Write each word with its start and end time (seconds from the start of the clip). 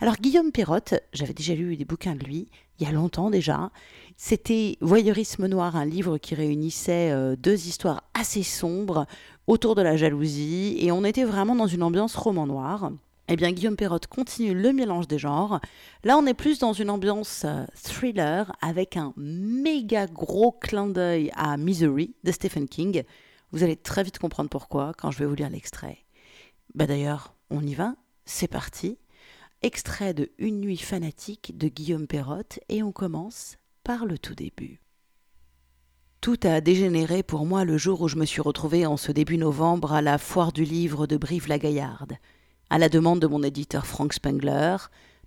Alors, 0.00 0.16
Guillaume 0.16 0.52
Perrotte, 0.52 0.94
j'avais 1.12 1.34
déjà 1.34 1.54
lu 1.54 1.76
des 1.76 1.84
bouquins 1.84 2.14
de 2.14 2.24
lui, 2.24 2.48
il 2.78 2.86
y 2.86 2.88
a 2.88 2.92
longtemps 2.92 3.30
déjà. 3.30 3.70
C'était 4.16 4.76
Voyeurisme 4.80 5.46
noir, 5.46 5.76
un 5.76 5.84
livre 5.84 6.18
qui 6.18 6.34
réunissait 6.34 7.10
euh, 7.10 7.36
deux 7.36 7.66
histoires 7.66 8.04
assez 8.14 8.42
sombres 8.42 9.06
autour 9.46 9.74
de 9.74 9.82
la 9.82 9.96
jalousie, 9.96 10.76
et 10.80 10.92
on 10.92 11.04
était 11.04 11.24
vraiment 11.24 11.56
dans 11.56 11.66
une 11.66 11.82
ambiance 11.82 12.14
roman 12.14 12.46
noir. 12.46 12.92
Eh 13.32 13.36
bien, 13.36 13.52
Guillaume 13.52 13.76
Perrotte 13.76 14.08
continue 14.08 14.54
le 14.54 14.72
mélange 14.72 15.06
des 15.06 15.18
genres. 15.18 15.60
Là, 16.02 16.18
on 16.18 16.26
est 16.26 16.34
plus 16.34 16.58
dans 16.58 16.72
une 16.72 16.90
ambiance 16.90 17.42
euh, 17.44 17.64
thriller 17.80 18.52
avec 18.60 18.96
un 18.96 19.12
méga 19.16 20.06
gros 20.06 20.50
clin 20.50 20.88
d'œil 20.88 21.30
à 21.36 21.56
Misery 21.56 22.14
de 22.24 22.32
Stephen 22.32 22.68
King. 22.68 23.04
Vous 23.52 23.62
allez 23.62 23.76
très 23.76 24.02
vite 24.02 24.18
comprendre 24.18 24.50
pourquoi 24.50 24.94
quand 24.98 25.12
je 25.12 25.18
vais 25.18 25.26
vous 25.26 25.36
lire 25.36 25.48
l'extrait. 25.48 25.98
Bah 26.74 26.86
d'ailleurs, 26.86 27.34
on 27.50 27.62
y 27.64 27.74
va, 27.74 27.94
c'est 28.24 28.48
parti. 28.48 28.98
Extrait 29.62 30.14
de 30.14 30.30
Une 30.38 30.58
nuit 30.58 30.78
fanatique 30.78 31.58
de 31.58 31.68
Guillaume 31.68 32.06
Perrotte 32.06 32.60
et 32.70 32.82
on 32.82 32.92
commence 32.92 33.58
par 33.84 34.06
le 34.06 34.16
tout 34.16 34.34
début. 34.34 34.80
Tout 36.22 36.38
a 36.44 36.62
dégénéré 36.62 37.22
pour 37.22 37.44
moi 37.44 37.66
le 37.66 37.76
jour 37.76 38.00
où 38.00 38.08
je 38.08 38.16
me 38.16 38.24
suis 38.24 38.40
retrouvé 38.40 38.86
en 38.86 38.96
ce 38.96 39.12
début 39.12 39.36
novembre 39.36 39.92
à 39.92 40.00
la 40.00 40.16
foire 40.16 40.52
du 40.54 40.64
livre 40.64 41.06
de 41.06 41.18
Brive-la-Gaillarde, 41.18 42.14
à 42.70 42.78
la 42.78 42.88
demande 42.88 43.20
de 43.20 43.26
mon 43.26 43.42
éditeur 43.42 43.86
Frank 43.86 44.14
Spengler, 44.14 44.78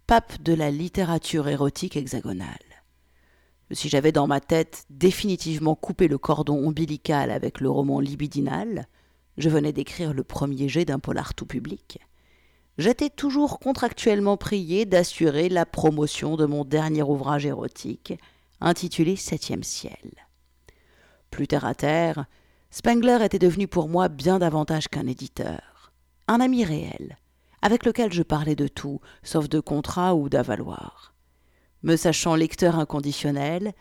pape 0.07 0.41
de 0.41 0.55
la 0.55 0.71
littérature 0.71 1.47
érotique 1.47 1.95
hexagonale. 1.95 2.57
Si 3.69 3.87
j'avais 3.87 4.11
dans 4.11 4.25
ma 4.25 4.39
tête 4.39 4.85
définitivement 4.89 5.75
coupé 5.75 6.07
le 6.07 6.17
cordon 6.17 6.57
ombilical 6.67 7.29
avec 7.29 7.59
le 7.59 7.69
roman 7.69 7.99
libidinal, 7.99 8.87
je 9.37 9.49
venais 9.49 9.73
d'écrire 9.73 10.11
le 10.11 10.23
premier 10.23 10.69
jet 10.69 10.85
d'un 10.85 10.97
polar 10.97 11.35
tout 11.35 11.45
public. 11.45 11.99
J'étais 12.79 13.11
toujours 13.11 13.59
contractuellement 13.59 14.35
prié 14.35 14.85
d'assurer 14.85 15.47
la 15.47 15.65
promotion 15.65 16.35
de 16.35 16.45
mon 16.45 16.65
dernier 16.65 17.03
ouvrage 17.03 17.45
érotique, 17.45 18.13
intitulé 18.61 19.15
Septième 19.15 19.61
ciel. 19.61 20.11
Plus 21.29 21.47
terre 21.47 21.65
à 21.65 21.75
terre, 21.75 22.25
Spengler 22.71 23.19
était 23.21 23.37
devenu 23.37 23.67
pour 23.67 23.89
moi 23.89 24.07
bien 24.07 24.39
davantage 24.39 24.87
qu'un 24.87 25.05
éditeur, 25.05 25.93
un 26.27 26.39
ami 26.39 26.65
réel, 26.65 27.17
avec 27.61 27.85
lequel 27.85 28.11
je 28.11 28.23
parlais 28.23 28.55
de 28.55 28.67
tout, 28.67 29.01
sauf 29.21 29.47
de 29.47 29.59
contrat 29.59 30.15
ou 30.15 30.27
d'avaloir. 30.27 31.13
Me 31.83 31.95
sachant 31.95 32.33
lecteur 32.33 32.79
inconditionnel, 32.79 33.73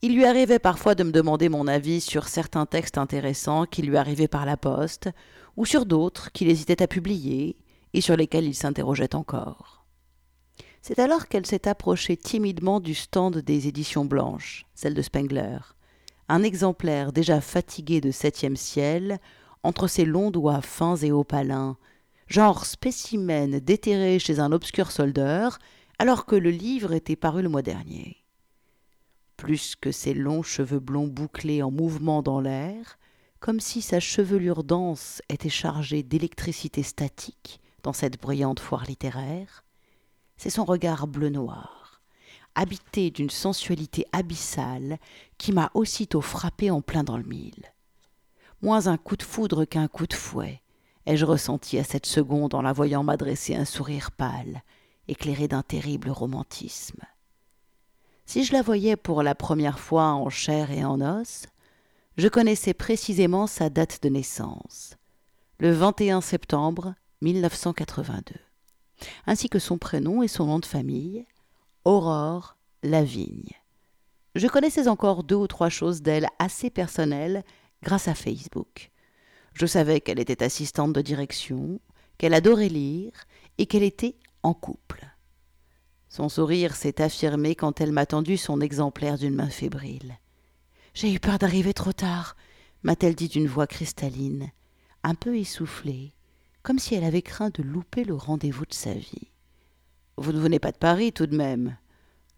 il 0.00 0.14
lui 0.14 0.24
arrivait 0.24 0.58
parfois 0.58 0.94
de 0.94 1.04
me 1.04 1.12
demander 1.12 1.50
mon 1.50 1.66
avis 1.66 2.00
sur 2.00 2.28
certains 2.28 2.64
textes 2.64 2.96
intéressants 2.96 3.66
qui 3.66 3.82
lui 3.82 3.98
arrivaient 3.98 4.28
par 4.28 4.46
la 4.46 4.56
poste, 4.56 5.10
ou 5.58 5.66
sur 5.66 5.84
d'autres 5.84 6.32
qu'il 6.32 6.48
hésitait 6.48 6.82
à 6.82 6.86
publier, 6.86 7.58
et 7.94 8.00
sur 8.00 8.16
lesquels 8.16 8.46
il 8.46 8.54
s'interrogeait 8.54 9.14
encore. 9.14 9.86
C'est 10.82 10.98
alors 10.98 11.28
qu'elle 11.28 11.46
s'est 11.46 11.68
approchée 11.68 12.16
timidement 12.16 12.80
du 12.80 12.94
stand 12.94 13.38
des 13.38 13.68
éditions 13.68 14.04
blanches, 14.04 14.66
celle 14.74 14.94
de 14.94 15.02
Spengler, 15.02 15.58
un 16.28 16.42
exemplaire 16.42 17.12
déjà 17.12 17.40
fatigué 17.40 18.00
de 18.00 18.10
septième 18.10 18.56
ciel, 18.56 19.18
entre 19.62 19.88
ses 19.88 20.04
longs 20.04 20.30
doigts 20.30 20.62
fins 20.62 20.96
et 20.96 21.10
opalins, 21.10 21.76
genre 22.26 22.64
spécimen 22.64 23.58
déterré 23.58 24.18
chez 24.18 24.38
un 24.38 24.52
obscur 24.52 24.90
soldeur, 24.90 25.58
alors 25.98 26.26
que 26.26 26.36
le 26.36 26.50
livre 26.50 26.92
était 26.92 27.16
paru 27.16 27.42
le 27.42 27.48
mois 27.48 27.62
dernier. 27.62 28.24
Plus 29.36 29.74
que 29.76 29.92
ses 29.92 30.14
longs 30.14 30.42
cheveux 30.42 30.80
blonds 30.80 31.06
bouclés 31.06 31.62
en 31.62 31.70
mouvement 31.70 32.22
dans 32.22 32.40
l'air, 32.40 32.98
comme 33.40 33.60
si 33.60 33.82
sa 33.82 34.00
chevelure 34.00 34.64
dense 34.64 35.22
était 35.28 35.48
chargée 35.48 36.02
d'électricité 36.02 36.82
statique 36.82 37.60
dans 37.82 37.92
cette 37.92 38.20
brillante 38.20 38.60
foire 38.60 38.84
littéraire, 38.84 39.64
c'est 40.36 40.50
son 40.50 40.64
regard 40.64 41.06
bleu-noir 41.06 41.88
habité 42.58 43.12
d'une 43.12 43.30
sensualité 43.30 44.04
abyssale 44.10 44.98
qui 45.38 45.52
m'a 45.52 45.70
aussitôt 45.74 46.20
frappé 46.20 46.72
en 46.72 46.80
plein 46.80 47.04
dans 47.04 47.16
le 47.16 47.22
mille. 47.22 47.72
Moins 48.62 48.88
un 48.88 48.96
coup 48.96 49.16
de 49.16 49.22
foudre 49.22 49.64
qu'un 49.64 49.86
coup 49.86 50.08
de 50.08 50.14
fouet, 50.14 50.60
ai-je 51.06 51.24
ressenti 51.24 51.78
à 51.78 51.84
cette 51.84 52.06
seconde 52.06 52.54
en 52.54 52.62
la 52.62 52.72
voyant 52.72 53.04
m'adresser 53.04 53.54
un 53.54 53.64
sourire 53.64 54.10
pâle, 54.10 54.62
éclairé 55.06 55.46
d'un 55.46 55.62
terrible 55.62 56.10
romantisme. 56.10 57.00
Si 58.26 58.44
je 58.44 58.52
la 58.52 58.62
voyais 58.62 58.96
pour 58.96 59.22
la 59.22 59.36
première 59.36 59.78
fois 59.78 60.06
en 60.06 60.28
chair 60.28 60.72
et 60.72 60.84
en 60.84 61.00
os, 61.00 61.46
je 62.16 62.26
connaissais 62.26 62.74
précisément 62.74 63.46
sa 63.46 63.70
date 63.70 64.02
de 64.02 64.08
naissance, 64.08 64.96
le 65.60 65.70
21 65.70 66.20
septembre 66.22 66.94
1982, 67.20 68.34
ainsi 69.26 69.48
que 69.48 69.58
son 69.58 69.78
prénom 69.78 70.22
et 70.22 70.28
son 70.28 70.46
nom 70.46 70.58
de 70.58 70.66
famille, 70.66 71.26
Aurore 71.84 72.56
Lavigne. 72.82 73.52
Je 74.34 74.46
connaissais 74.46 74.88
encore 74.88 75.24
deux 75.24 75.34
ou 75.36 75.46
trois 75.46 75.68
choses 75.68 76.02
d'elle 76.02 76.28
assez 76.38 76.70
personnelles 76.70 77.42
grâce 77.82 78.08
à 78.08 78.14
Facebook. 78.14 78.90
Je 79.54 79.66
savais 79.66 80.00
qu'elle 80.00 80.20
était 80.20 80.44
assistante 80.44 80.92
de 80.92 81.00
direction, 81.00 81.80
qu'elle 82.18 82.34
adorait 82.34 82.68
lire 82.68 83.12
et 83.58 83.66
qu'elle 83.66 83.82
était 83.82 84.16
en 84.42 84.54
couple. 84.54 85.06
Son 86.08 86.28
sourire 86.28 86.76
s'est 86.76 87.02
affirmé 87.02 87.54
quand 87.54 87.80
elle 87.80 87.92
m'a 87.92 88.06
tendu 88.06 88.36
son 88.36 88.60
exemplaire 88.60 89.18
d'une 89.18 89.34
main 89.34 89.50
fébrile. 89.50 90.18
J'ai 90.94 91.12
eu 91.12 91.20
peur 91.20 91.38
d'arriver 91.38 91.74
trop 91.74 91.92
tard, 91.92 92.36
m'a-t-elle 92.82 93.14
dit 93.14 93.28
d'une 93.28 93.46
voix 93.46 93.66
cristalline, 93.66 94.50
un 95.02 95.14
peu 95.14 95.36
essoufflée, 95.36 96.12
comme 96.68 96.78
si 96.78 96.94
elle 96.94 97.04
avait 97.04 97.22
craint 97.22 97.48
de 97.48 97.62
louper 97.62 98.04
le 98.04 98.12
rendez-vous 98.14 98.66
de 98.66 98.74
sa 98.74 98.92
vie. 98.92 99.30
Vous 100.18 100.32
ne 100.32 100.38
venez 100.38 100.58
pas 100.58 100.70
de 100.70 100.76
Paris 100.76 101.14
tout 101.14 101.26
de 101.26 101.34
même 101.34 101.78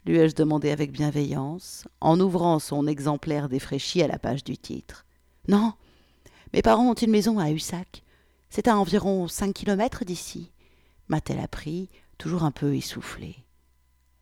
lui 0.06 0.18
ai-je 0.18 0.36
demandé 0.36 0.70
avec 0.70 0.92
bienveillance, 0.92 1.88
en 2.00 2.20
ouvrant 2.20 2.60
son 2.60 2.86
exemplaire 2.86 3.48
défraîchi 3.48 4.02
à 4.02 4.06
la 4.06 4.20
page 4.20 4.44
du 4.44 4.56
titre. 4.56 5.04
Non, 5.48 5.74
mes 6.54 6.62
parents 6.62 6.88
ont 6.88 6.94
une 6.94 7.10
maison 7.10 7.40
à 7.40 7.50
Hussac. 7.50 8.04
C'est 8.50 8.68
à 8.68 8.78
environ 8.78 9.26
cinq 9.26 9.52
kilomètres 9.52 10.04
d'ici, 10.04 10.52
m'a-t-elle 11.08 11.40
appris, 11.40 11.90
toujours 12.16 12.44
un 12.44 12.52
peu 12.52 12.76
essoufflée. 12.76 13.36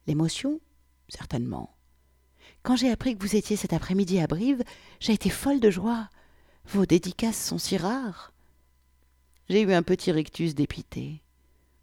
L'émotion 0.06 0.58
Certainement. 1.10 1.76
Quand 2.62 2.76
j'ai 2.76 2.90
appris 2.90 3.14
que 3.14 3.22
vous 3.22 3.36
étiez 3.36 3.56
cet 3.56 3.74
après-midi 3.74 4.20
à 4.20 4.26
Brive, 4.26 4.64
j'ai 5.00 5.12
été 5.12 5.28
folle 5.28 5.60
de 5.60 5.70
joie. 5.70 6.08
Vos 6.64 6.86
dédicaces 6.86 7.44
sont 7.44 7.58
si 7.58 7.76
rares. 7.76 8.32
J'ai 9.48 9.62
eu 9.62 9.72
un 9.72 9.82
petit 9.82 10.12
rictus 10.12 10.54
dépité. 10.54 11.22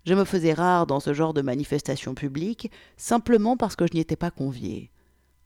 Je 0.06 0.14
me 0.14 0.24
faisais 0.24 0.54
rare 0.54 0.86
dans 0.86 1.00
ce 1.00 1.14
genre 1.14 1.34
de 1.34 1.42
manifestation 1.42 2.14
publique, 2.14 2.72
simplement 2.96 3.58
parce 3.58 3.76
que 3.76 3.88
je 3.88 3.94
n'y 3.94 4.02
étais 4.02 4.16
pas 4.16 4.30
convié. 4.30 4.92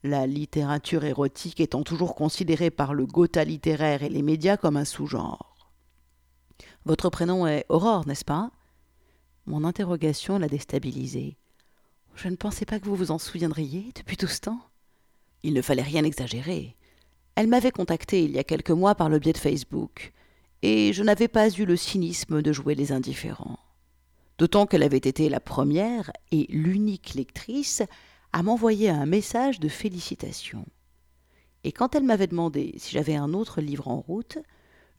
La 0.04 0.28
littérature 0.28 1.06
érotique 1.06 1.62
étant 1.62 1.84
toujours 1.84 2.16
considérée 2.16 2.72
par 2.72 2.94
le 2.94 3.06
Gotha 3.06 3.46
littéraire 3.46 4.04
et 4.04 4.10
les 4.10 4.22
médias 4.22 4.58
comme 4.58 4.76
un 4.76 4.84
sous-genre. 4.84 5.56
Votre 6.84 7.10
prénom 7.10 7.48
est 7.48 7.66
Aurore, 7.70 8.06
n'est-ce 8.06 8.26
pas? 8.26 8.52
Mon 9.46 9.64
interrogation 9.64 10.40
l'a 10.40 10.50
déstabilisée. 10.50 11.38
Je 12.16 12.28
ne 12.28 12.36
pensais 12.36 12.66
pas 12.66 12.80
que 12.80 12.86
vous 12.86 12.96
vous 12.96 13.12
en 13.12 13.18
souviendriez 13.18 13.92
depuis 13.96 14.18
tout 14.18 14.28
ce 14.28 14.42
temps. 14.42 14.60
Il 15.44 15.54
ne 15.54 15.62
fallait 15.62 15.82
rien 15.82 16.04
exagérer. 16.04 16.76
Elle 17.36 17.48
m'avait 17.48 17.72
contacté 17.72 18.26
il 18.26 18.32
y 18.32 18.40
a 18.40 18.44
quelques 18.44 18.72
mois 18.72 18.96
par 18.96 19.08
le 19.08 19.20
biais 19.20 19.32
de 19.32 19.38
Facebook, 19.38 20.12
et 20.62 20.94
je 20.94 21.04
n'avais 21.04 21.28
pas 21.28 21.50
eu 21.50 21.66
le 21.66 21.76
cynisme 21.76 22.42
de 22.42 22.54
jouer 22.54 22.76
les 22.76 22.92
indifférents 22.92 23.60
d'autant 24.40 24.66
qu'elle 24.66 24.84
avait 24.84 24.98
été 24.98 25.30
la 25.30 25.42
première 25.42 26.12
et 26.32 26.48
l'unique 26.50 27.14
lectrice 27.14 27.84
à 28.32 28.42
m'envoyer 28.42 28.90
un 28.90 29.06
message 29.06 29.60
de 29.60 29.68
félicitations. 29.68 30.66
Et 31.66 31.74
quand 31.74 31.94
elle 31.94 32.04
m'avait 32.04 32.28
demandé 32.28 32.74
si 32.78 32.92
j'avais 32.92 33.16
un 33.16 33.34
autre 33.34 33.60
livre 33.60 33.90
en 33.90 34.00
route, 34.00 34.40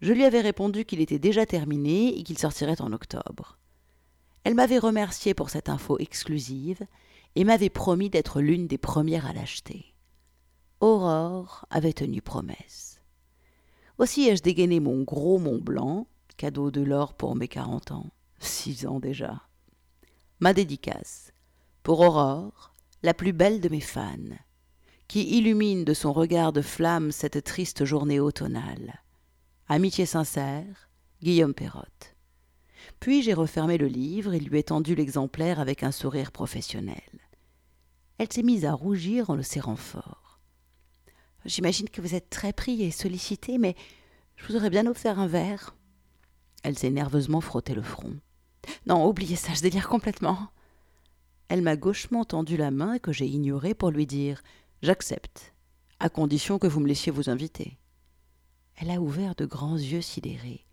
je 0.02 0.12
lui 0.12 0.24
avais 0.24 0.42
répondu 0.42 0.84
qu'il 0.84 1.00
était 1.00 1.18
déjà 1.18 1.46
terminé 1.46 2.18
et 2.18 2.22
qu'il 2.22 2.38
sortirait 2.38 2.82
en 2.82 2.92
octobre. 2.92 3.58
Elle 4.44 4.54
m'avait 4.54 4.78
remercié 4.78 5.32
pour 5.32 5.48
cette 5.48 5.70
info 5.70 5.98
exclusive 5.98 6.86
et 7.34 7.44
m'avait 7.44 7.70
promis 7.70 8.10
d'être 8.10 8.42
l'une 8.42 8.66
des 8.66 8.78
premières 8.78 9.26
à 9.26 9.32
l'acheter. 9.32 9.94
Aurore 10.80 11.66
avait 11.70 11.92
tenu 11.92 12.20
promesse. 12.20 12.99
Aussi 14.00 14.30
ai-je 14.30 14.42
dégainé 14.42 14.80
mon 14.80 15.02
gros 15.02 15.38
Mont 15.38 15.58
Blanc, 15.58 16.06
cadeau 16.38 16.70
de 16.70 16.80
l'or 16.80 17.12
pour 17.12 17.36
mes 17.36 17.48
quarante 17.48 17.90
ans. 17.90 18.06
Six 18.38 18.86
ans 18.86 18.98
déjà. 18.98 19.42
Ma 20.38 20.54
dédicace. 20.54 21.34
Pour 21.82 22.00
Aurore, 22.00 22.74
la 23.02 23.12
plus 23.12 23.34
belle 23.34 23.60
de 23.60 23.68
mes 23.68 23.82
fans, 23.82 24.16
qui 25.06 25.36
illumine 25.36 25.84
de 25.84 25.92
son 25.92 26.14
regard 26.14 26.54
de 26.54 26.62
flamme 26.62 27.12
cette 27.12 27.44
triste 27.44 27.84
journée 27.84 28.20
automnale. 28.20 29.02
Amitié 29.68 30.06
sincère, 30.06 30.88
Guillaume 31.22 31.52
Perrotte. 31.52 32.16
Puis 33.00 33.20
j'ai 33.20 33.34
refermé 33.34 33.76
le 33.76 33.86
livre 33.86 34.32
et 34.32 34.40
lui 34.40 34.60
ai 34.60 34.62
tendu 34.62 34.94
l'exemplaire 34.94 35.60
avec 35.60 35.82
un 35.82 35.92
sourire 35.92 36.32
professionnel. 36.32 36.96
Elle 38.16 38.32
s'est 38.32 38.42
mise 38.42 38.64
à 38.64 38.72
rougir 38.72 39.28
en 39.28 39.34
le 39.34 39.42
serrant 39.42 39.76
fort. 39.76 40.29
J'imagine 41.44 41.88
que 41.88 42.00
vous 42.00 42.14
êtes 42.14 42.30
très 42.30 42.52
pris 42.52 42.82
et 42.82 42.90
sollicité, 42.90 43.58
mais 43.58 43.74
je 44.36 44.46
vous 44.46 44.56
aurais 44.56 44.70
bien 44.70 44.86
offert 44.86 45.18
un 45.18 45.26
verre. 45.26 45.74
Elle 46.62 46.78
s'est 46.78 46.90
nerveusement 46.90 47.40
frotté 47.40 47.74
le 47.74 47.82
front. 47.82 48.16
Non, 48.86 49.06
oubliez 49.06 49.36
ça, 49.36 49.54
je 49.54 49.62
délire 49.62 49.88
complètement. 49.88 50.48
Elle 51.48 51.62
m'a 51.62 51.76
gauchement 51.76 52.24
tendu 52.24 52.56
la 52.56 52.70
main 52.70 52.98
que 52.98 53.12
j'ai 53.12 53.26
ignorée 53.26 53.74
pour 53.74 53.90
lui 53.90 54.06
dire 54.06 54.42
J'accepte, 54.82 55.52
à 55.98 56.08
condition 56.08 56.58
que 56.58 56.66
vous 56.66 56.80
me 56.80 56.88
laissiez 56.88 57.12
vous 57.12 57.28
inviter. 57.28 57.78
Elle 58.76 58.90
a 58.90 59.00
ouvert 59.00 59.34
de 59.34 59.46
grands 59.46 59.76
yeux 59.76 60.00
sidérés. 60.00 60.66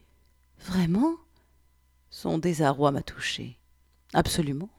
Vraiment? 0.59 1.15
Son 2.09 2.37
désarroi 2.37 2.91
m'a 2.91 3.01
touché. 3.01 3.59
Absolument. 4.13 4.69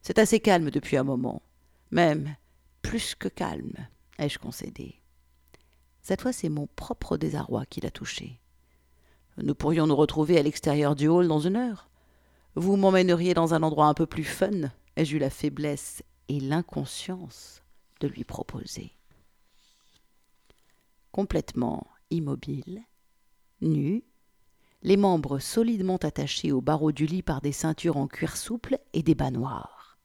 C'est 0.00 0.18
assez 0.18 0.40
calme 0.40 0.70
depuis 0.70 0.96
un 0.96 1.04
moment. 1.04 1.42
Même 1.90 2.34
plus 2.82 3.14
que 3.14 3.28
calme, 3.28 3.88
ai-je 4.18 4.38
concédé. 4.38 5.02
Cette 6.08 6.22
fois, 6.22 6.32
c'est 6.32 6.48
mon 6.48 6.66
propre 6.68 7.18
désarroi 7.18 7.66
qui 7.66 7.82
l'a 7.82 7.90
touché. 7.90 8.40
Nous 9.36 9.54
pourrions 9.54 9.86
nous 9.86 9.94
retrouver 9.94 10.38
à 10.38 10.42
l'extérieur 10.42 10.96
du 10.96 11.06
hall 11.06 11.28
dans 11.28 11.38
une 11.38 11.56
heure. 11.56 11.90
Vous 12.54 12.76
m'emmèneriez 12.76 13.34
dans 13.34 13.52
un 13.52 13.62
endroit 13.62 13.88
un 13.88 13.92
peu 13.92 14.06
plus 14.06 14.24
fun, 14.24 14.70
ai-je 14.96 15.16
eu 15.16 15.18
la 15.18 15.28
faiblesse 15.28 16.02
et 16.30 16.40
l'inconscience 16.40 17.62
de 18.00 18.08
lui 18.08 18.24
proposer. 18.24 18.92
Complètement 21.12 21.86
immobile, 22.08 22.80
nu, 23.60 24.02
les 24.80 24.96
membres 24.96 25.38
solidement 25.38 25.98
attachés 25.98 26.52
au 26.52 26.62
barreau 26.62 26.90
du 26.90 27.04
lit 27.04 27.22
par 27.22 27.42
des 27.42 27.52
ceintures 27.52 27.98
en 27.98 28.06
cuir 28.06 28.38
souple 28.38 28.78
et 28.94 29.02
des 29.02 29.14
bas 29.14 29.30
noirs. 29.30 29.98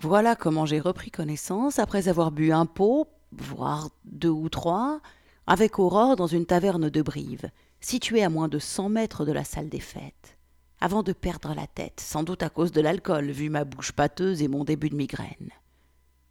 Voilà 0.00 0.36
comment 0.36 0.66
j'ai 0.66 0.78
repris 0.78 1.10
connaissance 1.10 1.78
après 1.78 2.08
avoir 2.08 2.32
bu 2.32 2.52
un 2.52 2.66
pot, 2.66 3.08
voire 3.32 3.90
deux 4.04 4.30
ou 4.30 4.48
trois, 4.48 5.00
avec 5.46 5.78
Aurore 5.78 6.16
dans 6.16 6.26
une 6.26 6.46
taverne 6.46 6.90
de 6.90 7.02
Brive, 7.02 7.50
située 7.80 8.22
à 8.22 8.30
moins 8.30 8.48
de 8.48 8.58
cent 8.58 8.88
mètres 8.88 9.24
de 9.24 9.32
la 9.32 9.44
salle 9.44 9.68
des 9.68 9.80
fêtes, 9.80 10.36
avant 10.80 11.02
de 11.02 11.12
perdre 11.12 11.54
la 11.54 11.66
tête, 11.66 12.00
sans 12.00 12.22
doute 12.22 12.42
à 12.42 12.50
cause 12.50 12.72
de 12.72 12.80
l'alcool, 12.80 13.30
vu 13.30 13.48
ma 13.48 13.64
bouche 13.64 13.92
pâteuse 13.92 14.42
et 14.42 14.48
mon 14.48 14.64
début 14.64 14.90
de 14.90 14.96
migraine. 14.96 15.50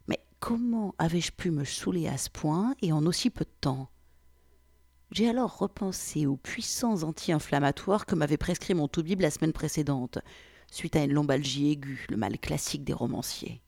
Mais 0.06 0.20
comment 0.40 0.94
avais-je 0.98 1.32
pu 1.32 1.50
me 1.50 1.64
saouler 1.64 2.08
à 2.08 2.18
ce 2.18 2.30
point 2.30 2.74
et 2.82 2.92
en 2.92 3.06
aussi 3.06 3.30
peu 3.30 3.44
de 3.44 3.56
temps? 3.60 3.88
J'ai 5.12 5.28
alors 5.28 5.58
repensé 5.58 6.26
aux 6.26 6.36
puissants 6.36 7.04
anti-inflammatoires 7.04 8.06
que 8.06 8.16
m'avait 8.16 8.36
prescrit 8.36 8.74
mon 8.74 8.88
Toubib 8.88 9.20
la 9.20 9.30
semaine 9.30 9.52
précédente, 9.52 10.18
suite 10.70 10.96
à 10.96 11.04
une 11.04 11.12
lombalgie 11.12 11.70
aiguë, 11.70 12.06
le 12.10 12.16
mal 12.16 12.38
classique 12.38 12.84
des 12.84 12.92
romanciers. 12.92 13.62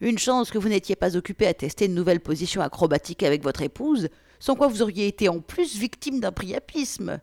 Une 0.00 0.18
chance 0.18 0.50
que 0.50 0.58
vous 0.58 0.68
n'étiez 0.68 0.96
pas 0.96 1.16
occupé 1.16 1.46
à 1.46 1.54
tester 1.54 1.86
une 1.86 1.94
nouvelle 1.94 2.20
position 2.20 2.60
acrobatique 2.60 3.22
avec 3.22 3.42
votre 3.42 3.62
épouse, 3.62 4.08
sans 4.38 4.56
quoi 4.56 4.68
vous 4.68 4.82
auriez 4.82 5.06
été 5.06 5.28
en 5.28 5.40
plus 5.40 5.76
victime 5.76 6.20
d'un 6.20 6.32
priapisme. 6.32 7.20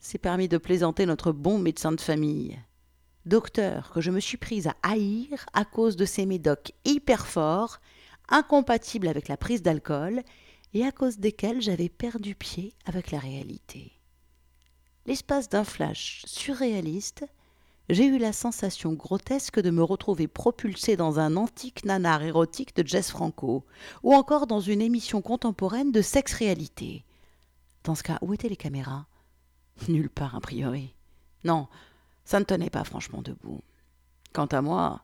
C'est 0.00 0.18
permis 0.18 0.48
de 0.48 0.58
plaisanter 0.58 1.06
notre 1.06 1.32
bon 1.32 1.58
médecin 1.58 1.92
de 1.92 2.00
famille. 2.00 2.58
Docteur 3.26 3.90
que 3.92 4.00
je 4.00 4.10
me 4.10 4.20
suis 4.20 4.36
prise 4.36 4.68
à 4.68 4.76
haïr 4.82 5.46
à 5.52 5.64
cause 5.64 5.96
de 5.96 6.04
ces 6.04 6.26
médocs 6.26 6.72
hyper 6.84 7.26
forts, 7.26 7.80
incompatibles 8.28 9.08
avec 9.08 9.28
la 9.28 9.36
prise 9.36 9.62
d'alcool 9.62 10.22
et 10.74 10.84
à 10.84 10.92
cause 10.92 11.18
desquels 11.18 11.60
j'avais 11.60 11.88
perdu 11.88 12.34
pied 12.34 12.74
avec 12.84 13.10
la 13.10 13.18
réalité. 13.18 13.92
L'espace 15.06 15.48
d'un 15.48 15.64
flash 15.64 16.22
surréaliste, 16.26 17.24
j'ai 17.88 18.06
eu 18.06 18.18
la 18.18 18.32
sensation 18.32 18.92
grotesque 18.92 19.60
de 19.60 19.70
me 19.70 19.82
retrouver 19.82 20.26
propulsé 20.26 20.96
dans 20.96 21.18
un 21.20 21.36
antique 21.36 21.84
nanar 21.84 22.22
érotique 22.22 22.74
de 22.74 22.86
Jess 22.86 23.10
Franco, 23.10 23.64
ou 24.02 24.14
encore 24.14 24.46
dans 24.46 24.60
une 24.60 24.82
émission 24.82 25.22
contemporaine 25.22 25.92
de 25.92 26.02
sexe-réalité. 26.02 27.04
Dans 27.84 27.94
ce 27.94 28.02
cas, 28.02 28.18
où 28.22 28.34
étaient 28.34 28.48
les 28.48 28.56
caméras? 28.56 29.06
Nulle 29.88 30.10
part, 30.10 30.34
a 30.34 30.40
priori. 30.40 30.94
Non, 31.44 31.68
ça 32.24 32.40
ne 32.40 32.44
tenait 32.44 32.70
pas 32.70 32.82
franchement 32.82 33.22
debout. 33.22 33.62
Quant 34.32 34.46
à 34.46 34.62
moi, 34.62 35.02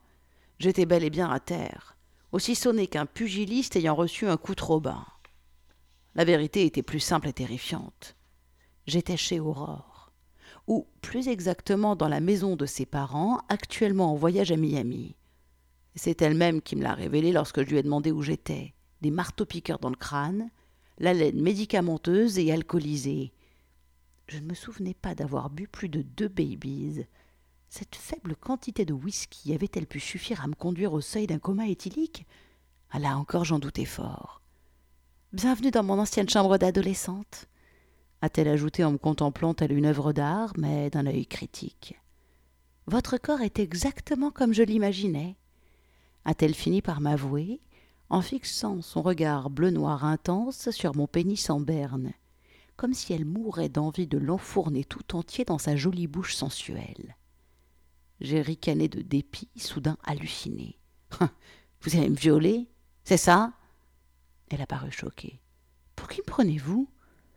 j'étais 0.59 0.87
bel 0.87 1.05
et 1.05 1.11
bien 1.11 1.31
à 1.31 1.39
terre, 1.39 1.97
aussi 2.33 2.57
sonné 2.57 2.89
qu'un 2.89 3.07
pugiliste 3.07 3.77
ayant 3.77 3.95
reçu 3.95 4.27
un 4.27 4.37
coup 4.37 4.57
trop 4.57 4.81
bas. 4.81 5.07
La 6.15 6.25
vérité 6.25 6.67
était 6.67 6.83
plus 6.83 7.01
simple 7.01 7.29
et 7.29 7.33
terrifiante. 7.33 8.17
J'étais 8.87 9.17
chez 9.17 9.39
Aurore, 9.39 9.92
ou 10.67 10.87
plus 11.01 11.29
exactement 11.29 11.97
dans 11.97 12.09
la 12.09 12.21
maison 12.21 12.57
de 12.57 12.67
ses 12.67 12.87
parents, 12.87 13.41
actuellement 13.49 14.13
en 14.13 14.17
voyage 14.17 14.53
à 14.53 14.57
Miami. 14.57 15.17
C'est 15.95 16.23
elle-même 16.23 16.63
qui 16.63 16.77
me 16.77 16.83
l'a 16.83 16.95
révélé 16.95 17.33
lorsque 17.33 17.63
je 17.63 17.69
lui 17.69 17.79
ai 17.79 17.83
demandé 17.83 18.13
où 18.13 18.23
j'étais. 18.23 18.75
Des 19.03 19.11
marteaux-piqueurs 19.11 19.79
dans 19.79 19.91
le 19.91 19.97
crâne, 19.97 20.51
la 20.99 21.13
laine 21.13 21.41
médicamenteuse 21.41 22.39
et 22.39 22.53
alcoolisée. 22.53 23.33
Je 24.29 24.39
ne 24.39 24.47
me 24.47 24.55
souvenais 24.55 24.95
pas 24.95 25.15
d'avoir 25.15 25.51
bu 25.51 25.67
plus 25.67 25.89
de 25.89 26.03
deux 26.03 26.29
babies. 26.29 27.05
Cette 27.69 27.97
faible 27.97 28.37
quantité 28.37 28.85
de 28.85 28.93
whisky 28.93 29.53
avait-elle 29.53 29.87
pu 29.87 30.01
suffire 30.01 30.43
à 30.43 30.47
me 30.47 30.55
conduire 30.55 30.93
au 30.93 31.01
seuil 31.01 31.27
d'un 31.27 31.39
coma 31.39 31.67
éthylique? 31.67 32.27
Ah 32.91 32.99
Là 32.99 33.17
encore, 33.17 33.45
j'en 33.45 33.59
doutais 33.59 33.85
fort. 33.85 34.41
Bienvenue 35.33 35.71
dans 35.71 35.83
mon 35.83 35.99
ancienne 35.99 36.29
chambre 36.29 36.59
d'adolescente, 36.59 37.49
a-t-elle 38.23 38.49
ajouté 38.49 38.85
en 38.85 38.93
me 38.93 38.99
contemplant 38.99 39.53
telle 39.53 39.73
une 39.73 39.85
œuvre 39.85 40.13
d'art, 40.13 40.53
mais 40.57 40.89
d'un 40.91 41.07
œil 41.07 41.27
critique. 41.27 42.01
Votre 42.87 43.19
corps 43.19 43.43
est 43.43 43.59
exactement 43.59 44.31
comme 44.31 44.55
je 44.55 44.63
l'imaginais, 44.63 45.37
a-t-elle 46.25 46.55
fini 46.55 46.83
par 46.83 47.01
m'avouer, 47.01 47.61
en 48.09 48.23
fixant 48.23 48.81
son 48.83 49.03
regard 49.03 49.51
bleu-noir 49.51 50.05
intense 50.05 50.71
sur 50.71 50.95
mon 50.95 51.07
pénis 51.07 51.51
en 51.51 51.61
berne, 51.61 52.13
comme 52.77 52.95
si 52.95 53.13
elle 53.13 53.25
mourait 53.25 53.69
d'envie 53.69 54.07
de 54.07 54.19
l'enfourner 54.19 54.85
tout 54.85 55.17
entier 55.17 55.45
dans 55.45 55.59
sa 55.59 55.77
jolie 55.77 56.07
bouche 56.07 56.35
sensuelle. 56.35 57.17
J'ai 58.21 58.41
ricané 58.41 58.89
de 58.89 59.03
dépit, 59.03 59.49
soudain 59.57 59.97
halluciné. 60.05 60.79
Vous 61.81 61.97
allez 61.97 62.11
me 62.11 62.17
violer 62.17 62.69
C'est 63.03 63.17
ça? 63.17 63.53
Elle 64.51 64.63
a 64.63 64.67
paru 64.67 64.93
choquée. 64.93 65.41
Pour 65.97 66.09
qui 66.09 66.21
me 66.21 66.27
prenez-vous? 66.27 66.89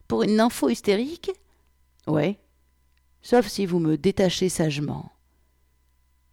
Pour 0.08 0.24
une 0.24 0.40
info 0.40 0.70
hystérique 0.70 1.32
Ouais. 2.08 2.40
Sauf 3.22 3.48
si 3.48 3.66
vous 3.66 3.80
me 3.80 3.98
détachez 3.98 4.50
sagement. 4.50 5.12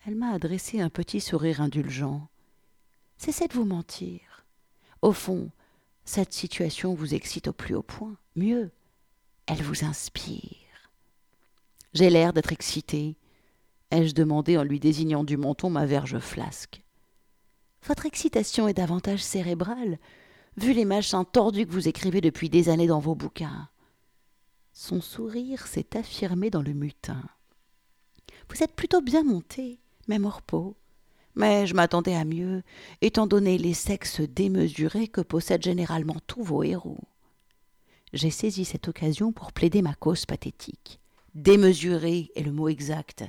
Elle 0.06 0.16
m'a 0.16 0.32
adressé 0.32 0.80
un 0.80 0.90
petit 0.90 1.20
sourire 1.20 1.60
indulgent. 1.60 2.28
Cessez 3.16 3.48
de 3.48 3.54
vous 3.54 3.64
mentir. 3.64 4.20
Au 5.00 5.12
fond, 5.12 5.50
cette 6.04 6.32
situation 6.32 6.94
vous 6.94 7.14
excite 7.14 7.48
au 7.48 7.52
plus 7.52 7.74
haut 7.74 7.82
point. 7.82 8.16
Mieux, 8.36 8.70
elle 9.46 9.62
vous 9.62 9.84
inspire. 9.84 10.90
J'ai 11.94 12.10
l'air 12.10 12.32
d'être 12.32 12.52
excité, 12.52 13.16
ai-je 13.90 14.14
demandé 14.14 14.58
en 14.58 14.64
lui 14.64 14.80
désignant 14.80 15.24
du 15.24 15.36
menton 15.36 15.70
ma 15.70 15.86
verge 15.86 16.18
flasque. 16.18 16.82
Votre 17.86 18.06
excitation 18.06 18.68
est 18.68 18.74
davantage 18.74 19.22
cérébrale 19.22 19.98
vu 20.56 20.73
les 20.73 20.85
machins 20.85 21.25
tordus 21.25 21.66
que 21.66 21.73
vous 21.73 21.88
écrivez 21.88 22.21
depuis 22.21 22.50
des 22.50 22.68
années 22.68 22.87
dans 22.87 23.00
vos 23.00 23.14
bouquins. 23.14 23.68
Son 24.73 25.00
sourire 25.00 25.66
s'est 25.66 25.97
affirmé 25.97 26.50
dans 26.50 26.62
le 26.62 26.73
mutin. 26.73 27.23
Vous 28.49 28.62
êtes 28.62 28.75
plutôt 28.75 29.00
bien 29.00 29.23
monté, 29.23 29.78
même 30.09 30.25
hors 30.25 30.42
peau. 30.42 30.76
Mais 31.35 31.66
je 31.66 31.75
m'attendais 31.75 32.14
à 32.14 32.25
mieux, 32.25 32.62
étant 33.00 33.26
donné 33.26 33.56
les 33.56 33.75
sexes 33.75 34.21
démesurés 34.21 35.09
que 35.09 35.23
possèdent 35.23 35.62
généralement 35.62 36.16
tous 36.26 36.42
vos 36.42 36.62
héros. 36.62 37.00
J'ai 38.12 38.30
saisi 38.30 38.66
cette 38.66 38.88
occasion 38.88 39.32
pour 39.32 39.52
plaider 39.52 39.80
ma 39.80 39.94
cause 39.94 40.26
pathétique. 40.26 41.00
Démesuré 41.35 42.30
est 42.37 42.42
le 42.42 42.52
mot 42.52 42.68
exact. 42.68 43.25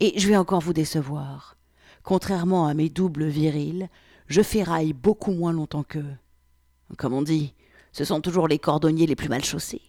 Et 0.00 0.18
je 0.18 0.28
vais 0.28 0.36
encore 0.36 0.60
vous 0.60 0.72
décevoir. 0.72 1.56
Contrairement 2.02 2.66
à 2.66 2.72
mes 2.72 2.88
doubles 2.88 3.26
virils, 3.26 3.90
je 4.28 4.40
ferraille 4.40 4.94
beaucoup 4.94 5.32
moins 5.32 5.52
longtemps 5.52 5.82
qu'eux. 5.82 6.16
Comme 6.96 7.14
on 7.14 7.22
dit, 7.22 7.54
ce 7.92 8.04
sont 8.04 8.20
toujours 8.20 8.48
les 8.48 8.58
cordonniers 8.58 9.06
les 9.06 9.16
plus 9.16 9.28
mal 9.28 9.44
chaussés. 9.44 9.82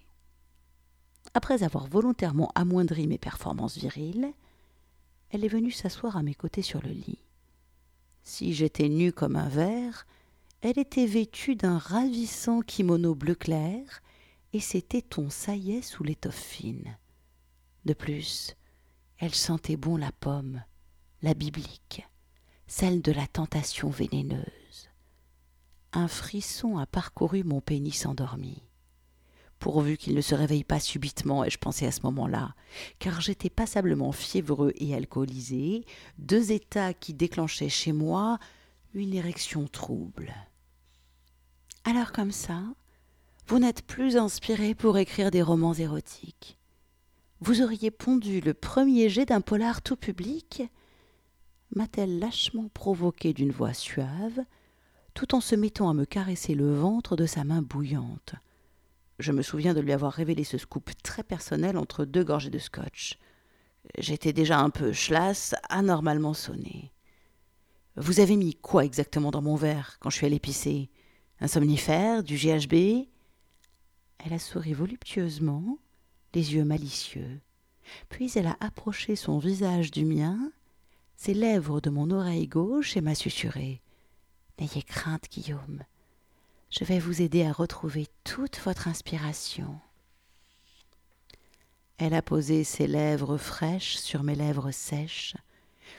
Après 1.33 1.63
avoir 1.63 1.87
volontairement 1.87 2.51
amoindri 2.55 3.07
mes 3.07 3.17
performances 3.17 3.77
viriles, 3.77 4.31
elle 5.31 5.43
est 5.43 5.49
venue 5.49 5.71
s'asseoir 5.71 6.15
à 6.15 6.23
mes 6.23 6.35
côtés 6.35 6.61
sur 6.61 6.81
le 6.81 6.91
lit. 6.91 7.19
Si 8.23 8.53
j'étais 8.53 8.89
nue 8.89 9.11
comme 9.11 9.35
un 9.35 9.49
verre, 9.49 10.05
elle 10.61 10.79
était 10.79 11.05
vêtue 11.05 11.55
d'un 11.55 11.77
ravissant 11.77 12.61
kimono 12.61 13.13
bleu 13.13 13.35
clair 13.35 14.01
et 14.53 14.59
ses 14.59 14.81
tétons 14.81 15.29
saillaient 15.29 15.81
sous 15.81 16.03
l'étoffe 16.03 16.35
fine. 16.41 16.97
De 17.83 17.93
plus, 17.93 18.55
elle 19.19 19.35
sentait 19.35 19.77
bon 19.77 19.97
la 19.97 20.11
pomme, 20.11 20.63
la 21.21 21.33
biblique, 21.33 22.07
celle 22.65 23.01
de 23.01 23.11
la 23.11 23.27
tentation 23.27 23.89
vénéneuse. 23.89 24.64
Un 25.95 26.09
frisson 26.09 26.77
a 26.77 26.85
parcouru 26.85 27.45
mon 27.45 27.61
pénis 27.61 28.05
endormi. 28.05 28.61
Pourvu 29.59 29.95
qu'il 29.95 30.13
ne 30.13 30.21
se 30.21 30.35
réveille 30.35 30.65
pas 30.65 30.81
subitement, 30.81 31.45
ai-je 31.45 31.57
pensé 31.57 31.85
à 31.87 31.91
ce 31.91 32.01
moment-là, 32.01 32.53
car 32.99 33.21
j'étais 33.21 33.49
passablement 33.49 34.11
fiévreux 34.11 34.73
et 34.75 34.93
alcoolisé, 34.93 35.85
deux 36.17 36.51
états 36.51 36.93
qui 36.93 37.13
déclenchaient 37.13 37.69
chez 37.69 37.93
moi 37.93 38.39
une 38.93 39.13
érection 39.13 39.67
trouble. 39.67 40.33
Alors 41.85 42.11
comme 42.11 42.33
ça, 42.33 42.61
vous 43.47 43.59
n'êtes 43.59 43.81
plus 43.81 44.17
inspiré 44.17 44.75
pour 44.75 44.97
écrire 44.97 45.31
des 45.31 45.41
romans 45.41 45.73
érotiques. 45.73 46.57
Vous 47.39 47.61
auriez 47.61 47.89
pondu 47.89 48.41
le 48.41 48.53
premier 48.53 49.07
jet 49.07 49.25
d'un 49.25 49.41
polar 49.41 49.81
tout 49.81 49.95
public 49.95 50.63
m'a-t-elle 51.73 52.19
lâchement 52.19 52.69
provoqué 52.73 53.33
d'une 53.33 53.51
voix 53.51 53.73
suave, 53.73 54.39
tout 55.15 55.33
en 55.33 55.41
se 55.41 55.55
mettant 55.55 55.89
à 55.89 55.95
me 55.95 56.05
caresser 56.05 56.53
le 56.53 56.71
ventre 56.75 57.15
de 57.15 57.25
sa 57.25 57.43
main 57.43 57.63
bouillante. 57.63 58.35
Je 59.17 59.31
me 59.31 59.41
souviens 59.41 59.73
de 59.73 59.79
lui 59.79 59.93
avoir 59.93 60.13
révélé 60.13 60.43
ce 60.43 60.59
scoop 60.59 60.91
très 61.01 61.23
personnel 61.23 61.77
entre 61.77 62.05
deux 62.05 62.23
gorgées 62.23 62.51
de 62.51 62.59
scotch. 62.59 63.17
J'étais 63.97 64.33
déjà 64.33 64.59
un 64.59 64.69
peu 64.69 64.91
chlasse, 64.91 65.55
anormalement 65.69 66.33
sonné. 66.35 66.91
Vous 67.95 68.19
avez 68.19 68.35
mis 68.35 68.53
quoi 68.53 68.85
exactement 68.85 69.31
dans 69.31 69.41
mon 69.41 69.55
verre 69.55 69.97
quand 69.99 70.11
je 70.11 70.17
suis 70.17 70.27
allé 70.27 70.39
pisser? 70.39 70.91
Un 71.39 71.47
somnifère 71.47 72.21
Du 72.21 72.35
GHB 72.35 73.07
elle 74.25 74.33
a 74.33 74.39
souri 74.39 74.73
voluptueusement, 74.73 75.77
les 76.33 76.55
yeux 76.55 76.63
malicieux. 76.63 77.41
Puis 78.09 78.31
elle 78.35 78.47
a 78.47 78.57
approché 78.59 79.15
son 79.15 79.37
visage 79.37 79.91
du 79.91 80.03
mien, 80.03 80.51
ses 81.15 81.35
lèvres 81.35 81.79
de 81.79 81.91
mon 81.91 82.09
oreille 82.09 82.47
gauche 82.47 82.97
et 82.97 83.01
m'a 83.01 83.13
susurré. 83.13 83.83
N'ayez 84.59 84.83
crainte, 84.83 85.29
Guillaume. 85.29 85.83
Je 86.69 86.85
vais 86.85 86.99
vous 86.99 87.21
aider 87.21 87.43
à 87.43 87.51
retrouver 87.51 88.07
toute 88.23 88.57
votre 88.59 88.87
inspiration. 88.87 89.79
Elle 91.97 92.13
a 92.13 92.21
posé 92.21 92.63
ses 92.63 92.87
lèvres 92.87 93.37
fraîches 93.37 93.97
sur 93.97 94.23
mes 94.23 94.35
lèvres 94.35 94.71
sèches, 94.71 95.35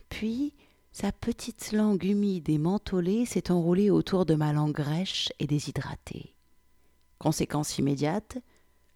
puis 0.08 0.52
sa 0.92 1.12
petite 1.12 1.72
langue 1.72 2.04
humide 2.04 2.48
et 2.48 2.58
mentholée 2.58 3.26
s'est 3.26 3.50
enroulée 3.50 3.90
autour 3.90 4.24
de 4.26 4.34
ma 4.34 4.52
langue 4.52 4.78
rêche 4.78 5.30
et 5.38 5.46
déshydratée. 5.46 6.34
Conséquence 7.18 7.78
immédiate, 7.78 8.38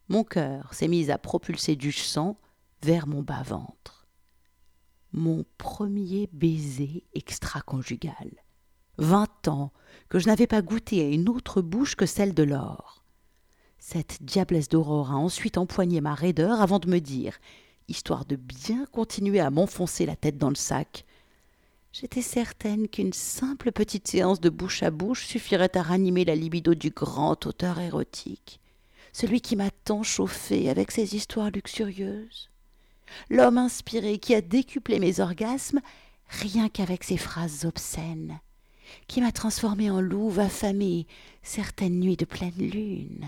mon 0.08 0.24
cœur 0.24 0.72
s'est 0.74 0.88
mis 0.88 1.10
à 1.10 1.18
propulser 1.18 1.76
du 1.76 1.92
sang 1.92 2.38
vers 2.82 3.06
mon 3.06 3.22
bas-ventre. 3.22 4.06
Mon 5.12 5.44
premier 5.58 6.28
baiser 6.32 7.04
extra-conjugal. 7.14 8.30
Vingt 9.00 9.48
ans 9.48 9.72
que 10.10 10.18
je 10.18 10.26
n'avais 10.26 10.46
pas 10.46 10.62
goûté 10.62 11.00
à 11.00 11.08
une 11.08 11.28
autre 11.28 11.62
bouche 11.62 11.96
que 11.96 12.06
celle 12.06 12.34
de 12.34 12.42
l'or. 12.42 13.02
Cette 13.78 14.22
diablesse 14.22 14.68
d'aurore 14.68 15.10
a 15.10 15.16
ensuite 15.16 15.56
empoigné 15.56 16.00
ma 16.00 16.14
raideur 16.14 16.60
avant 16.60 16.78
de 16.78 16.88
me 16.88 16.98
dire, 16.98 17.38
histoire 17.88 18.26
de 18.26 18.36
bien 18.36 18.84
continuer 18.92 19.40
à 19.40 19.50
m'enfoncer 19.50 20.04
la 20.04 20.16
tête 20.16 20.36
dans 20.36 20.50
le 20.50 20.54
sac, 20.54 21.06
J'étais 21.92 22.22
certaine 22.22 22.86
qu'une 22.86 23.12
simple 23.12 23.72
petite 23.72 24.06
séance 24.06 24.40
de 24.40 24.48
bouche 24.48 24.84
à 24.84 24.92
bouche 24.92 25.26
suffirait 25.26 25.76
à 25.76 25.82
ranimer 25.82 26.24
la 26.24 26.36
libido 26.36 26.74
du 26.74 26.90
grand 26.90 27.46
auteur 27.46 27.80
érotique, 27.80 28.60
celui 29.12 29.40
qui 29.40 29.56
m'a 29.56 29.70
tant 29.70 30.04
chauffé 30.04 30.70
avec 30.70 30.92
ses 30.92 31.16
histoires 31.16 31.50
luxurieuses, 31.50 32.48
l'homme 33.28 33.58
inspiré 33.58 34.18
qui 34.18 34.36
a 34.36 34.40
décuplé 34.40 35.00
mes 35.00 35.18
orgasmes 35.18 35.80
rien 36.28 36.68
qu'avec 36.68 37.02
ses 37.02 37.16
phrases 37.16 37.64
obscènes, 37.64 38.38
qui 39.06 39.20
m'a 39.20 39.32
transformé 39.32 39.90
en 39.90 40.00
louve 40.00 40.40
affamée 40.40 41.06
certaines 41.42 41.98
nuits 42.00 42.16
de 42.16 42.24
pleine 42.24 42.52
lune. 42.58 43.26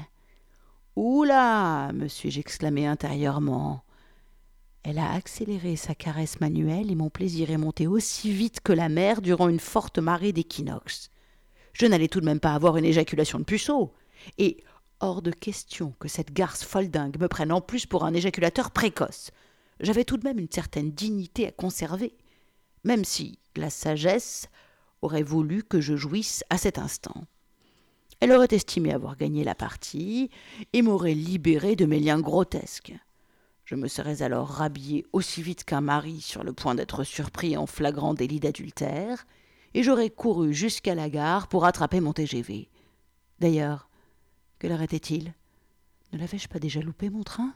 Oula 0.97 1.91
me 1.95 2.09
suis-je 2.09 2.41
exclamé 2.41 2.87
intérieurement. 2.87 3.83
Elle 4.83 4.99
a 4.99 5.13
accéléré 5.13 5.77
sa 5.77 5.95
caresse 5.95 6.41
manuelle 6.41 6.91
et 6.91 6.97
mon 6.97 7.09
plaisir 7.09 7.51
est 7.51 7.57
monté 7.57 7.87
aussi 7.87 8.33
vite 8.33 8.61
que 8.61 8.73
la 8.73 8.89
mer 8.89 9.23
durant 9.23 9.49
une 9.49 9.61
forte 9.61 9.99
marée 9.99 10.33
d'équinoxe. 10.33 11.09
Je 11.73 11.87
n'allais 11.87 12.09
tout 12.09 12.21
de 12.21 12.27
même 12.27 12.41
pas 12.41 12.55
avoir 12.55 12.77
une 12.77 12.85
éjaculation 12.85 13.39
de 13.39 13.45
puceau. 13.45 13.95
Et 14.39 14.63
hors 15.01 15.23
de 15.23 15.31
question 15.31 15.95
que 15.99 16.09
cette 16.09 16.33
garce 16.33 16.65
foldingue 16.65 17.19
me 17.19 17.29
prenne 17.29 17.53
en 17.53 17.61
plus 17.61 17.87
pour 17.87 18.05
un 18.05 18.13
éjaculateur 18.13 18.71
précoce. 18.71 19.31
J'avais 19.81 20.05
tout 20.05 20.17
de 20.17 20.25
même 20.25 20.39
une 20.39 20.51
certaine 20.51 20.93
dignité 20.93 21.47
à 21.47 21.53
conserver, 21.53 22.15
même 22.85 23.05
si 23.05 23.39
la 23.57 23.71
sagesse 23.71 24.49
aurait 25.03 25.23
voulu 25.23 25.63
que 25.63 25.81
je 25.81 25.97
jouisse 25.97 26.45
à 26.51 26.59
cet 26.59 26.79
instant. 26.79 27.27
Elle 28.21 28.33
aurait 28.33 28.49
estimé 28.53 28.93
avoir 28.93 29.17
gagné 29.17 29.43
la 29.45 29.55
partie 29.55 30.31
et 30.73 30.81
m'aurait 30.81 31.15
libéré 31.15 31.75
de 31.77 31.87
mes 31.87 31.99
liens 31.99 32.21
grotesques. 32.21 32.95
Je 33.65 33.75
me 33.75 33.89
serais 33.89 34.23
alors 34.23 34.49
rhabillé 34.49 35.05
aussi 35.13 35.43
vite 35.43 35.65
qu'un 35.65 35.81
mari 35.81 36.21
sur 36.21 36.45
le 36.45 36.53
point 36.53 36.75
d'être 36.75 37.05
surpris 37.05 37.57
en 37.57 37.67
flagrant 37.67 38.15
délit 38.15 38.41
d'adultère, 38.41 39.27
et 39.75 39.83
j'aurais 39.83 40.11
couru 40.11 40.53
jusqu'à 40.53 40.95
la 40.95 41.09
gare 41.09 41.49
pour 41.49 41.65
attraper 41.65 42.01
mon 42.01 42.13
TGV. 42.13 42.69
D'ailleurs, 43.41 43.89
quelle 44.59 44.73
heure 44.73 44.83
était-il? 44.83 45.35
Ne 46.13 46.19
l'avais-je 46.19 46.49
pas 46.49 46.59
déjà 46.59 46.81
loupé 46.81 47.09
mon 47.09 47.23
train? 47.23 47.55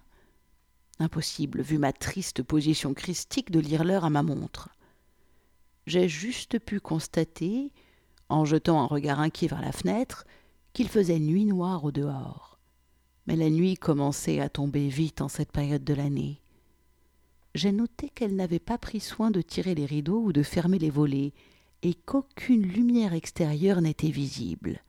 Impossible, 0.99 1.61
vu 1.61 1.79
ma 1.79 1.93
triste 1.93 2.43
position 2.43 2.95
christique, 2.95 3.50
de 3.50 3.61
lire 3.61 3.85
l'heure 3.85 4.05
à 4.05 4.11
ma 4.11 4.23
montre. 4.23 4.71
J'ai 5.87 6.09
juste 6.09 6.59
pu 6.59 6.81
constater, 6.81 7.73
en 8.28 8.45
jetant 8.45 8.81
un 8.81 8.87
regard 8.87 9.21
inquiet 9.21 9.49
vers 9.49 9.61
la 9.61 9.73
fenêtre, 9.73 10.25
qu'il 10.73 10.88
faisait 10.88 11.21
nuit 11.21 11.45
noire 11.45 11.85
au 11.85 11.93
dehors 11.93 12.57
mais 13.26 13.37
la 13.37 13.50
nuit 13.50 13.76
commençait 13.76 14.40
à 14.40 14.49
tomber 14.49 14.88
vite 14.88 15.21
en 15.21 15.28
cette 15.28 15.52
période 15.52 15.85
de 15.85 15.95
l'année. 15.95 16.40
J'ai 17.55 17.73
noté 17.73 18.09
qu'elle 18.11 18.37
n'avait 18.37 18.59
pas 18.59 18.78
pris 18.78 19.00
soin 19.00 19.31
de 19.31 19.40
tirer 19.40 19.75
les 19.75 19.87
rideaux 19.87 20.21
ou 20.21 20.33
de 20.33 20.43
fermer 20.43 20.78
les 20.78 20.90
volets, 20.90 21.33
et 21.83 21.95
qu'aucune 21.95 22.66
lumière 22.66 23.14
extérieure 23.14 23.81
n'était 23.81 24.11
visible. 24.11 24.83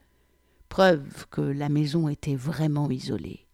Preuve 0.69 1.27
que 1.29 1.41
la 1.41 1.69
maison 1.69 2.07
était 2.07 2.35
vraiment 2.35 2.89
isolée. 2.89 3.45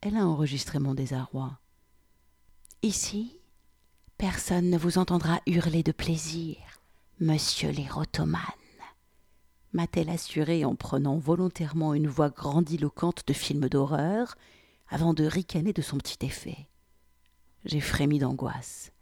Elle 0.00 0.16
a 0.16 0.26
enregistré 0.26 0.78
mon 0.78 0.94
désarroi. 0.94 1.58
Ici, 2.82 3.38
personne 4.24 4.70
ne 4.70 4.78
vous 4.78 4.96
entendra 4.96 5.42
hurler 5.46 5.82
de 5.82 5.92
plaisir, 5.92 6.56
monsieur 7.20 7.68
l'érotomane 7.68 8.40
m'a-t-elle 9.74 10.08
assuré 10.08 10.64
en 10.64 10.74
prenant 10.74 11.18
volontairement 11.18 11.92
une 11.92 12.08
voix 12.08 12.30
grandiloquente 12.30 13.24
de 13.26 13.34
film 13.34 13.68
d'horreur, 13.68 14.34
avant 14.88 15.12
de 15.12 15.24
ricaner 15.24 15.74
de 15.74 15.82
son 15.82 15.98
petit 15.98 16.24
effet? 16.24 16.56
J'ai 17.66 17.82
frémi 17.82 18.18
d'angoisse. 18.18 18.92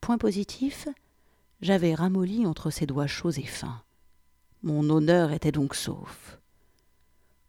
Point 0.00 0.18
positif, 0.18 0.88
j'avais 1.60 1.94
ramolli 1.94 2.44
entre 2.44 2.70
ses 2.70 2.86
doigts 2.86 3.06
chauds 3.06 3.30
et 3.30 3.46
fins. 3.46 3.84
Mon 4.64 4.90
honneur 4.90 5.30
était 5.30 5.52
donc 5.52 5.76
sauf. 5.76 6.40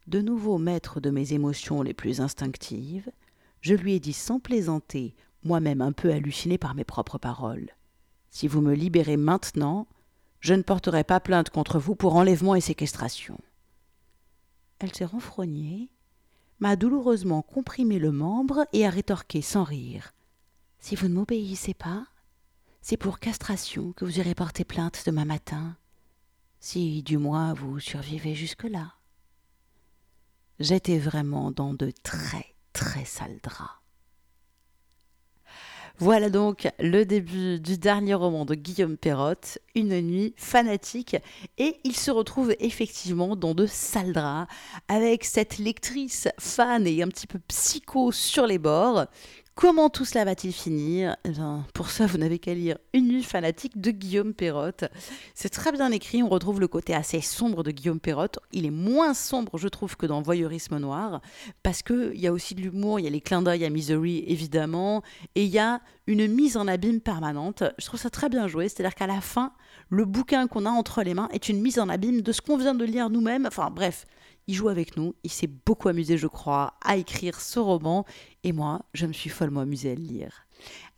De 0.06 0.20
nouveau 0.20 0.58
maître 0.58 1.00
de 1.00 1.10
mes 1.10 1.32
émotions 1.32 1.82
les 1.82 1.92
plus 1.92 2.20
instinctives, 2.20 3.10
je 3.62 3.74
lui 3.74 3.94
ai 3.94 3.98
dit 3.98 4.12
sans 4.12 4.38
plaisanter, 4.38 5.16
moi-même 5.44 5.80
un 5.80 5.92
peu 5.92 6.12
halluciné 6.12 6.58
par 6.58 6.74
mes 6.74 6.84
propres 6.84 7.18
paroles. 7.18 7.70
Si 8.30 8.48
vous 8.48 8.60
me 8.60 8.74
libérez 8.74 9.16
maintenant, 9.16 9.86
je 10.40 10.54
ne 10.54 10.62
porterai 10.62 11.04
pas 11.04 11.20
plainte 11.20 11.50
contre 11.50 11.78
vous 11.78 11.94
pour 11.94 12.16
enlèvement 12.16 12.54
et 12.54 12.60
séquestration. 12.60 13.38
Elle 14.78 14.94
s'est 14.94 15.04
renfrognée, 15.04 15.90
m'a 16.60 16.76
douloureusement 16.76 17.42
comprimé 17.42 17.98
le 17.98 18.12
membre 18.12 18.66
et 18.72 18.86
a 18.86 18.90
rétorqué 18.90 19.40
sans 19.40 19.64
rire. 19.64 20.12
Si 20.78 20.96
vous 20.96 21.08
ne 21.08 21.14
m'obéissez 21.14 21.74
pas, 21.74 22.06
c'est 22.82 22.96
pour 22.96 23.18
castration 23.18 23.92
que 23.92 24.04
vous 24.04 24.18
irez 24.18 24.34
porter 24.34 24.64
plainte 24.64 25.04
demain 25.06 25.24
matin, 25.24 25.76
si 26.60 27.02
du 27.02 27.16
moins 27.16 27.54
vous 27.54 27.80
survivez 27.80 28.34
jusque-là. 28.34 28.94
J'étais 30.60 30.98
vraiment 30.98 31.50
dans 31.50 31.74
de 31.74 31.90
très 32.02 32.54
très 32.72 33.04
sales 33.04 33.40
draps. 33.42 33.83
Voilà 35.98 36.28
donc 36.28 36.68
le 36.80 37.04
début 37.04 37.60
du 37.60 37.78
dernier 37.78 38.14
roman 38.14 38.44
de 38.44 38.56
Guillaume 38.56 38.96
Perrotte, 38.96 39.58
Une 39.76 40.00
nuit 40.00 40.34
fanatique, 40.36 41.16
et 41.56 41.76
il 41.84 41.94
se 41.94 42.10
retrouve 42.10 42.52
effectivement 42.58 43.36
dans 43.36 43.54
de 43.54 43.64
sales 43.66 44.12
draps, 44.12 44.52
avec 44.88 45.24
cette 45.24 45.58
lectrice 45.58 46.26
fan 46.40 46.84
et 46.88 47.00
un 47.00 47.08
petit 47.08 47.28
peu 47.28 47.38
psycho 47.46 48.10
sur 48.10 48.44
les 48.48 48.58
bords, 48.58 49.06
Comment 49.54 49.88
tout 49.88 50.04
cela 50.04 50.24
va-t-il 50.24 50.52
finir? 50.52 51.16
Eh 51.24 51.30
Pour 51.74 51.90
ça, 51.90 52.06
vous 52.06 52.18
n'avez 52.18 52.40
qu'à 52.40 52.54
lire 52.54 52.76
Une 52.92 53.06
nuit 53.06 53.22
fanatique 53.22 53.80
de 53.80 53.92
Guillaume 53.92 54.34
Perrotte. 54.34 54.84
C'est 55.36 55.48
très 55.48 55.70
bien 55.70 55.92
écrit, 55.92 56.24
on 56.24 56.28
retrouve 56.28 56.58
le 56.58 56.66
côté 56.66 56.92
assez 56.92 57.20
sombre 57.20 57.62
de 57.62 57.70
Guillaume 57.70 58.00
Perrotte. 58.00 58.40
Il 58.50 58.66
est 58.66 58.70
moins 58.70 59.14
sombre, 59.14 59.56
je 59.56 59.68
trouve, 59.68 59.96
que 59.96 60.06
dans 60.06 60.22
Voyeurisme 60.22 60.78
Noir, 60.78 61.20
parce 61.62 61.84
qu'il 61.84 62.16
y 62.16 62.26
a 62.26 62.32
aussi 62.32 62.56
de 62.56 62.62
l'humour, 62.62 62.98
il 62.98 63.04
y 63.04 63.06
a 63.06 63.10
les 63.10 63.20
clins 63.20 63.42
d'œil 63.42 63.64
à 63.64 63.70
Misery, 63.70 64.24
évidemment, 64.26 65.02
et 65.36 65.44
il 65.44 65.50
y 65.50 65.60
a 65.60 65.80
une 66.08 66.26
mise 66.26 66.56
en 66.56 66.66
abîme 66.66 67.00
permanente. 67.00 67.62
Je 67.78 67.86
trouve 67.86 68.00
ça 68.00 68.10
très 68.10 68.28
bien 68.28 68.48
joué, 68.48 68.68
c'est-à-dire 68.68 68.96
qu'à 68.96 69.06
la 69.06 69.20
fin, 69.20 69.52
le 69.88 70.04
bouquin 70.04 70.48
qu'on 70.48 70.66
a 70.66 70.70
entre 70.70 71.04
les 71.04 71.14
mains 71.14 71.28
est 71.32 71.48
une 71.48 71.62
mise 71.62 71.78
en 71.78 71.88
abîme 71.88 72.22
de 72.22 72.32
ce 72.32 72.40
qu'on 72.40 72.56
vient 72.56 72.74
de 72.74 72.84
lire 72.84 73.08
nous-mêmes. 73.08 73.46
Enfin 73.46 73.70
bref, 73.70 74.04
il 74.46 74.54
joue 74.54 74.68
avec 74.68 74.96
nous, 74.96 75.14
il 75.24 75.30
s'est 75.30 75.50
beaucoup 75.66 75.88
amusé, 75.88 76.18
je 76.18 76.26
crois, 76.26 76.74
à 76.82 76.96
écrire 76.96 77.40
ce 77.40 77.58
roman, 77.58 78.04
et 78.42 78.52
moi, 78.52 78.82
je 78.92 79.06
me 79.06 79.12
suis 79.12 79.30
follement 79.30 79.60
amusée 79.60 79.92
à 79.92 79.94
le 79.94 80.02
lire. 80.02 80.46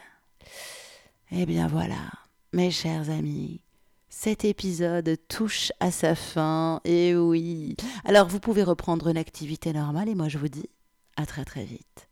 Eh 1.32 1.46
bien 1.46 1.68
voilà, 1.68 2.12
mes 2.54 2.72
chers 2.72 3.10
amis, 3.10 3.62
cet 4.10 4.46
épisode 4.46 5.18
touche 5.28 5.72
à 5.80 5.92
sa 5.92 6.16
fin, 6.16 6.80
et 6.86 7.16
oui. 7.16 7.76
Alors 8.06 8.28
vous 8.28 8.40
pouvez 8.40 8.64
reprendre 8.64 9.08
une 9.08 9.18
activité 9.18 9.74
normale, 9.74 10.10
et 10.10 10.16
moi 10.16 10.30
je 10.30 10.38
vous 10.38 10.50
dis 10.50 10.70
à 11.18 11.26
très 11.26 11.44
très 11.44 11.66
vite. 11.66 12.10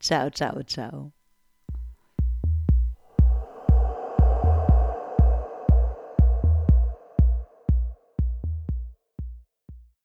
Ciao, 0.00 0.30
ciao, 0.30 0.62
ciao. 0.62 1.19